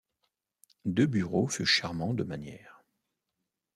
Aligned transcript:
Deburau 0.85 1.45
fut 1.47 1.63
charmant 1.67 2.15
de 2.15 2.23
manières. 2.23 2.83